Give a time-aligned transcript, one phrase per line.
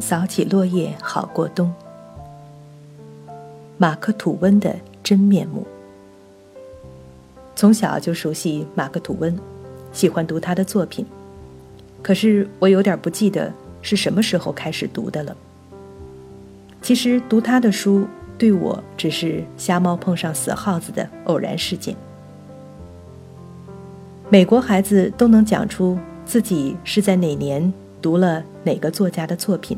[0.00, 1.72] 扫起落叶好过冬。
[3.78, 5.66] 马克·吐温的真面目。
[7.54, 9.38] 从小就熟悉马克·吐温，
[9.92, 11.06] 喜欢读他的作品。
[12.02, 13.52] 可是我有点不记得
[13.82, 15.36] 是什么时候开始读的了。
[16.80, 18.06] 其实读他的书
[18.38, 21.94] 对我只是瞎猫碰上死耗子的偶然事件。
[24.30, 27.70] 美国孩子都能讲出自己是在哪年
[28.00, 29.76] 读了哪个作家的作品。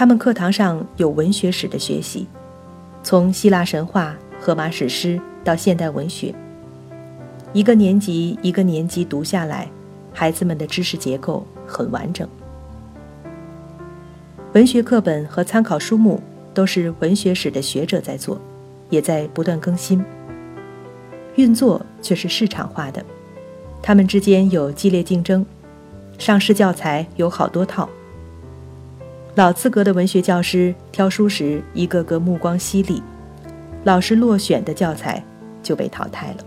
[0.00, 2.26] 他们课堂上有文学史的学习，
[3.02, 6.34] 从希腊神话、荷马史诗到现代文学，
[7.52, 9.68] 一个年级一个年级读下来，
[10.14, 12.26] 孩子们的知识结构很完整。
[14.54, 16.18] 文学课本和参考书目
[16.54, 18.40] 都是文学史的学者在做，
[18.88, 20.02] 也在不断更新。
[21.34, 23.04] 运作却是市场化的，
[23.82, 25.44] 他们之间有激烈竞争，
[26.16, 27.86] 上市教材有好多套。
[29.36, 33.00] 老资格的文学教师挑书时，一个个目光犀利，
[33.84, 35.22] 老师落选的教材
[35.62, 36.44] 就被淘汰了。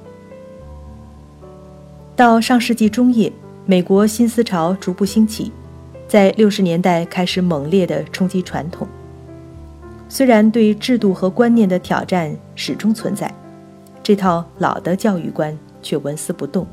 [2.15, 3.31] 到上世纪中叶，
[3.65, 5.51] 美国新思潮逐步兴起，
[6.07, 8.87] 在六十年代开始猛烈地冲击传统。
[10.09, 13.33] 虽然对制度和观念的挑战始终存在。
[14.03, 16.67] 这套老的教育观却纹丝不动，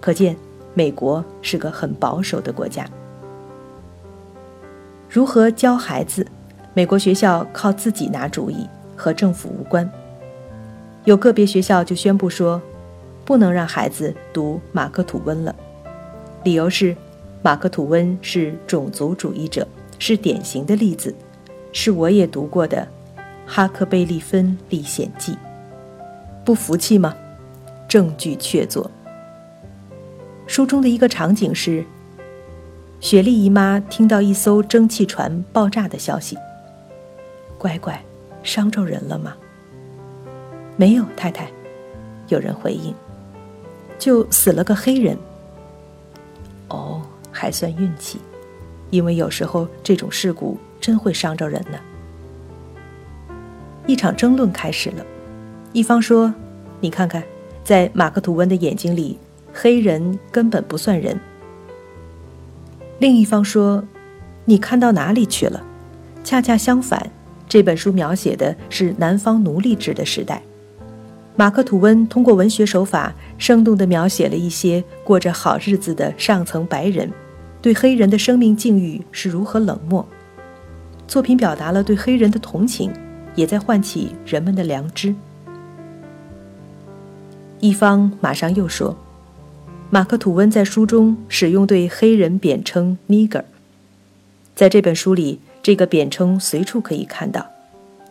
[0.00, 0.36] 可见
[0.74, 2.84] 美国是个很保守的国家。
[5.08, 6.26] 如何教孩子？
[6.74, 9.90] 美国学校靠自己拿主意，和政府无关。
[11.04, 12.60] 有个别学校就宣布说，
[13.24, 15.54] 不能让孩子读马克·吐温了，
[16.44, 16.94] 理由是
[17.40, 19.66] 马克·吐温是种族主义者，
[19.98, 21.14] 是典型的例子，
[21.72, 22.86] 是我也读过的
[23.46, 25.32] 《哈克贝利芬历险记》。
[26.44, 27.14] 不服气吗？
[27.88, 28.86] 证据确凿。
[30.46, 31.82] 书中的一个场景是：
[33.00, 36.36] 雪莉姨妈听到一艘蒸汽船爆炸的消息。
[37.56, 38.00] 乖乖，
[38.42, 39.36] 伤着人了吗？
[40.76, 41.48] 没有，太太。
[42.26, 42.92] 有人回应：
[43.98, 45.16] 就死了个黑人。
[46.68, 47.00] 哦，
[47.30, 48.18] 还算运气，
[48.90, 51.78] 因为有时候这种事故真会伤着人呢。
[53.86, 55.06] 一场争论开始了。
[55.72, 56.34] 一方说
[56.80, 57.22] ：“你看看，
[57.62, 59.18] 在马克·吐温的眼睛里，
[59.54, 61.18] 黑人根本不算人。”
[62.98, 63.84] 另一方说
[64.44, 65.62] ：“你看到哪里去了？
[66.24, 67.10] 恰恰相反，
[67.48, 70.42] 这本书描写的是南方奴隶制的时代。
[71.36, 77.08] 马克·吐温通过文学手法，生动地描写了一些过着好日子的上层白人，
[77.62, 80.04] 对黑人的生命境遇是如何冷漠。
[81.06, 82.92] 作品表达了对黑人的同情，
[83.36, 85.14] 也在唤起人们的良知。”
[87.60, 88.96] 一方马上又说
[89.90, 93.44] ：“马克·吐温在书中使用对黑人贬称 ‘nigger’，
[94.54, 97.46] 在这本书里，这个贬称随处可以看到。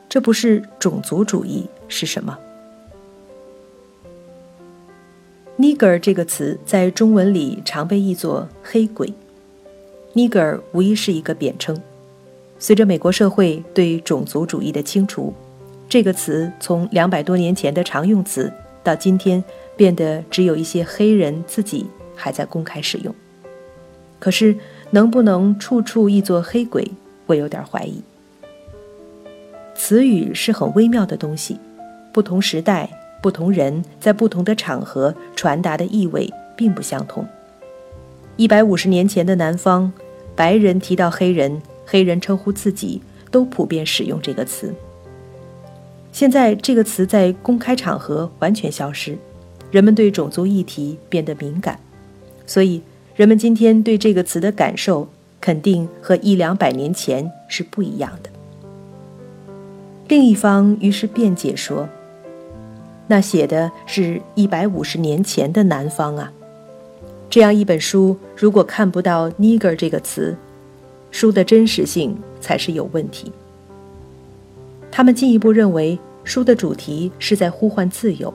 [0.09, 2.35] 这不是种族主义是什么
[5.59, 9.13] ？‘nigger’ 这个词在中文里常被译作‘黑鬼’。
[10.15, 11.79] ‘nigger’ 无疑是一个贬称。
[12.57, 15.31] 随着美国社会对种族主义的清除，
[15.87, 18.51] 这个词从两百多年前的常用词。”
[18.87, 19.43] 到今天，
[19.75, 23.13] 变得只有一些黑人自己还在公开使用。
[24.17, 24.55] 可是，
[24.91, 26.89] 能不能处处译作“黑鬼”，
[27.27, 28.01] 我有点怀疑。
[29.75, 31.59] 词语是很微妙的东西，
[32.13, 32.89] 不同时代、
[33.21, 37.27] 不同人在不同的场合传达的意味并不相同。
[38.37, 39.91] 一百五十年前的南方，
[40.33, 44.73] 白人提到黑人，黑人称呼自己，都普遍使用这个词。
[46.17, 49.15] 现在这个词在公开场合完全消失，
[49.69, 51.79] 人们对种族议题变得敏感，
[52.47, 52.81] 所以
[53.15, 55.07] 人们今天对这个词的感受
[55.39, 58.31] 肯定和一两百年前是不一样的。
[60.07, 61.87] 另一方于是辩解说
[63.05, 66.33] ：“那写的是一百五十年前的南方啊，
[67.29, 70.35] 这样一本书如果看不到 ‘nigger’ 这个词，
[71.11, 73.31] 书的真实性才是有问题。”
[74.91, 75.97] 他们进一步认为。
[76.27, 78.33] 书的主题是在呼唤自由。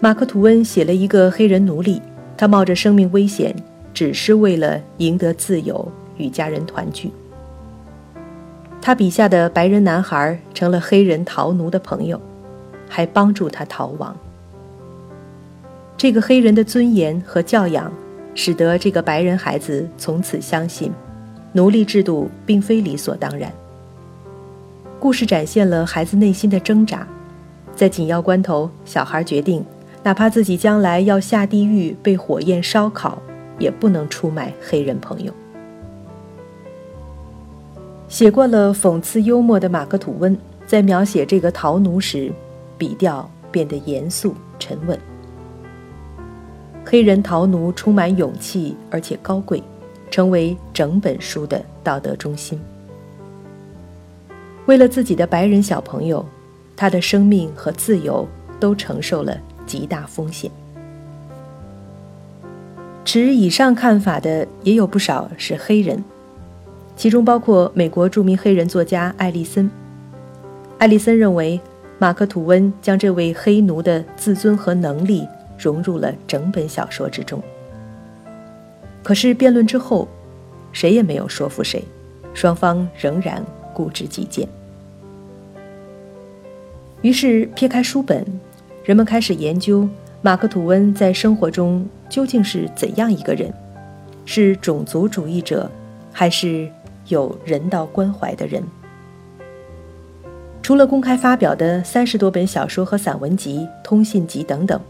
[0.00, 2.02] 马克·吐温写了一个黑人奴隶，
[2.36, 3.56] 他冒着生命危险，
[3.94, 7.10] 只是为了赢得自由与家人团聚。
[8.82, 12.20] 他笔下的白人男孩成了黑人逃奴的朋友，
[12.86, 14.14] 还帮助他逃亡。
[15.96, 17.90] 这个黑人的尊严和教养，
[18.34, 20.92] 使得这个白人孩子从此相信，
[21.54, 23.50] 奴隶制度并非理所当然。
[25.00, 27.06] 故事展现了孩子内心的挣扎，
[27.76, 29.64] 在紧要关头，小孩决定，
[30.02, 33.16] 哪怕自己将来要下地狱被火焰烧烤，
[33.60, 35.32] 也不能出卖黑人朋友。
[38.08, 40.36] 写过了讽刺幽默的马克·吐温，
[40.66, 42.32] 在描写这个逃奴时，
[42.76, 44.98] 笔调变得严肃沉稳。
[46.84, 49.62] 黑人逃奴充满勇气，而且高贵，
[50.10, 52.58] 成为整本书的道德中心。
[54.68, 56.22] 为了自己的白人小朋友，
[56.76, 58.28] 他的生命和自由
[58.60, 59.34] 都承受了
[59.64, 60.50] 极大风险。
[63.02, 66.04] 持以上看法的也有不少是黑人，
[66.96, 69.70] 其中包括美国著名黑人作家艾利森。
[70.76, 71.58] 艾利森认为，
[71.98, 75.26] 马克·吐温将这位黑奴的自尊和能力
[75.58, 77.42] 融入了整本小说之中。
[79.02, 80.06] 可是辩论之后，
[80.72, 81.82] 谁也没有说服谁，
[82.34, 83.42] 双方仍然
[83.72, 84.46] 固执己见。
[87.02, 88.26] 于是撇开书本，
[88.84, 89.88] 人们开始研究
[90.20, 91.86] 马克·吐温在生活中。
[92.08, 93.52] 究竟是怎样一个人？
[94.24, 95.70] 是种族主义者，
[96.10, 96.66] 还是
[97.08, 98.62] 有人道关怀的人？
[100.62, 104.80] 除了公开发表的三十多本小说和散文集、通信集等等，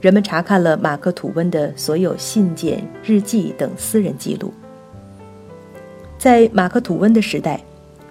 [0.00, 4.50] 人们查看了马克·吐温的所有信件、日记等私人记录。
[6.16, 7.62] 在马克·吐温的时代，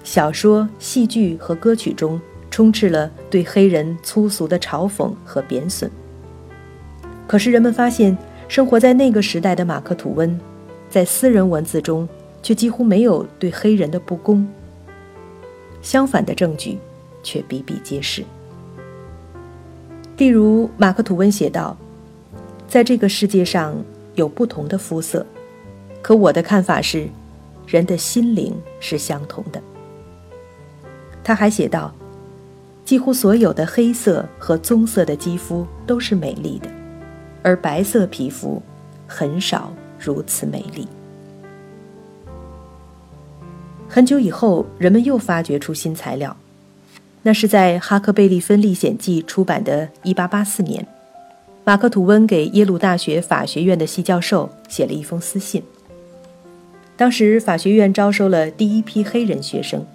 [0.04, 2.22] 小说、戏剧和歌曲中
[2.52, 5.90] 充斥了对黑人粗俗的嘲讽和贬损。
[7.26, 8.16] 可是人们发现。
[8.52, 10.38] 生活在那个时代的马克·吐温，
[10.90, 12.06] 在私人文字中
[12.44, 14.46] 却几乎没有对黑人的不公。
[15.82, 16.78] 相反的证据
[17.24, 18.26] 却比比皆是。
[20.18, 21.78] 例如，马克·吐温写道
[22.68, 23.74] ：“在这个世界上
[24.16, 25.26] 有不同的肤色，
[26.02, 27.08] 可我的看法是，
[27.66, 29.64] 人的心灵是相同的。”
[31.24, 31.96] 他还写道
[32.92, 36.68] ：“几乎所有的黑色和棕色的肌肤都是美丽的。”
[37.42, 38.62] 而白色皮肤
[39.08, 40.86] 很少如此美丽。
[43.88, 46.36] 很久以后，人们又发掘出新材料，
[47.22, 50.86] 那是在《哈克贝利芬历险记》出版的1884年，
[51.64, 55.64] 马克·吐温给耶鲁大学法学院的系教授写了一封私信。
[56.98, 59.86] 当时法学院招收了第一批黑人学生，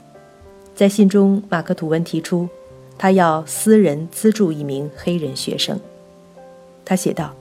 [0.75, 2.49] 在信中，马克·吐温提出，
[2.99, 5.79] 他要私人资助一名黑人学生。
[6.85, 7.35] 他写道：“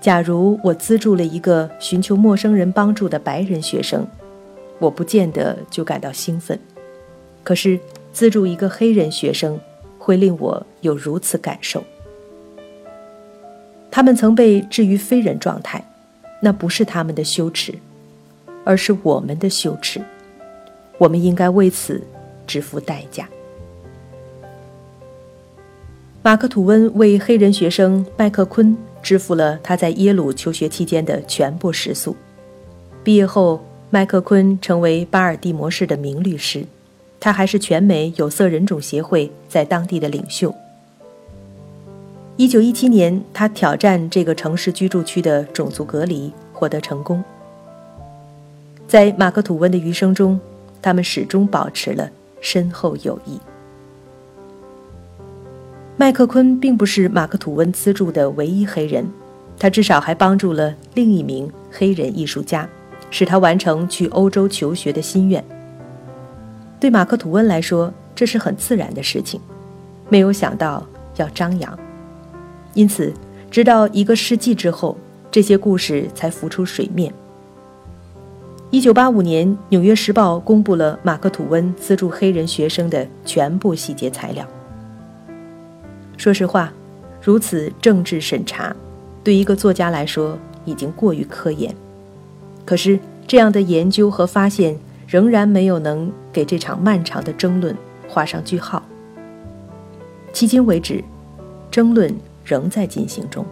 [0.00, 4.06] 假如我资助了一个寻求陌生人帮助的白人学生，
[4.78, 6.56] 我不见得就感到兴奋；
[7.42, 7.80] 可是
[8.12, 9.58] 资助一个黑人学生，
[9.98, 11.82] 会令我有如此感受。
[13.90, 15.82] 他们曾被置于非人状态，
[16.40, 17.74] 那不是他们的羞耻，
[18.62, 20.00] 而是我们的羞耻。
[20.98, 22.02] 我们应该为此
[22.46, 23.28] 支付代价。”
[26.20, 32.16] 马克·吐温为黑人学生麦克昆支付了他在耶鲁求学期间的全部食宿。
[33.04, 36.66] 毕业后，麦克昆成为巴尔的摩市的名律师，
[37.20, 40.52] 他还是全美有色人种协会在当地的领袖。
[42.36, 47.22] 1917年，他挑战这个城市居住区的种族隔离，获得成功。
[48.88, 50.38] 在马克·吐温的余生中，
[50.82, 52.10] 他们始终保持了
[52.40, 53.38] 深厚友谊。
[56.00, 59.04] 麦克昆并不是马克·吐温资助的唯一黑人，
[59.58, 62.68] 他至少还帮助了另一名黑人艺术家，
[63.10, 65.44] 使他完成去欧洲求学的心愿。
[66.78, 69.40] 对马克·吐温来说，这是很自然的事情，
[70.08, 70.86] 没有想到
[71.16, 71.76] 要张扬，
[72.74, 73.12] 因此，
[73.50, 74.96] 直到一个世纪之后，
[75.32, 77.12] 这些故事才浮出水面。
[78.70, 84.46] 一九八五年，《纽约时报》公布了马克·吐温资助黑人学生的全部细节材料。
[86.18, 86.72] 说实话，
[87.22, 88.74] 如此政治审查，
[89.22, 91.72] 对一个作家来说已经过于科研。
[92.66, 97.74] 可是，这样的研究和发现仍然没有能给这场漫长的争论
[98.08, 98.82] 画上句号。
[100.34, 101.04] 迄今为止，
[101.70, 102.12] 争论
[102.44, 103.46] 仍在进行中。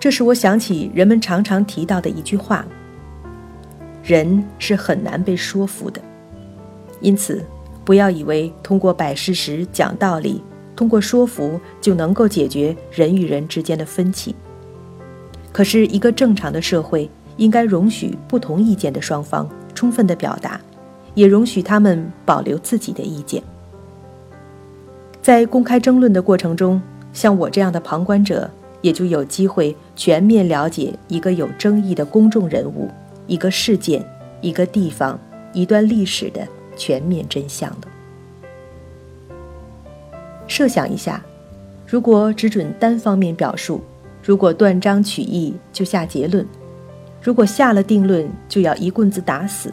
[0.00, 2.66] 这使我想起人们常常提到的一句话
[4.02, 6.02] ：“人是很难被说服的。”
[7.00, 7.44] 因此。
[7.84, 10.42] 不要以为通过摆事实、讲道理，
[10.76, 14.34] 通过说服就能够解决人与人之间的分歧。
[15.52, 20.60] 可是，一个正常的社会应该容许不同意见的双方充分的表达，
[21.14, 23.42] 也容许他们保留自己的意见。
[25.20, 26.80] 在公开争论的过程中，
[27.12, 32.88] 像我这样的旁观者，也就有机会全面了解一个有争议的公众人物、
[33.26, 34.04] 一个事件、
[34.40, 35.18] 一个地方、
[35.52, 36.46] 一段历史的。
[36.76, 37.88] 全面真相的。
[40.46, 41.22] 设想一下，
[41.86, 43.80] 如果只准单方面表述，
[44.22, 46.46] 如果断章取义就下结论，
[47.22, 49.72] 如果下了定论就要一棍子打死，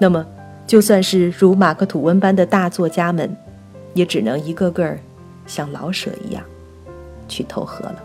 [0.00, 0.24] 那么
[0.66, 3.36] 就算是如马克·吐温般的大作家们，
[3.94, 4.96] 也只能一个个
[5.46, 6.42] 像老舍一样
[7.28, 8.02] 去投河了。